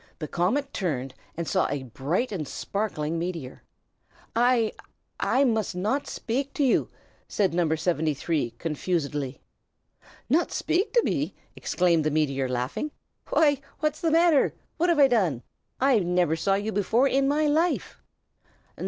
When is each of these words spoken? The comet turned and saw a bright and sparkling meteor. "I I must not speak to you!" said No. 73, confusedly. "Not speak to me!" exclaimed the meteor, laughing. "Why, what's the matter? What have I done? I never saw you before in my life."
The 0.17 0.27
comet 0.27 0.73
turned 0.73 1.13
and 1.37 1.47
saw 1.47 1.67
a 1.69 1.83
bright 1.83 2.31
and 2.31 2.47
sparkling 2.47 3.19
meteor. 3.19 3.61
"I 4.35 4.73
I 5.19 5.43
must 5.43 5.75
not 5.75 6.07
speak 6.07 6.55
to 6.55 6.63
you!" 6.63 6.89
said 7.27 7.53
No. 7.53 7.75
73, 7.75 8.55
confusedly. 8.57 9.41
"Not 10.27 10.51
speak 10.51 10.91
to 10.93 11.03
me!" 11.03 11.35
exclaimed 11.55 12.03
the 12.03 12.09
meteor, 12.09 12.49
laughing. 12.49 12.89
"Why, 13.29 13.61
what's 13.81 14.01
the 14.01 14.09
matter? 14.09 14.55
What 14.77 14.89
have 14.89 14.97
I 14.97 15.07
done? 15.07 15.43
I 15.79 15.99
never 15.99 16.35
saw 16.35 16.55
you 16.55 16.71
before 16.71 17.07
in 17.07 17.27
my 17.27 17.45
life." 17.45 18.01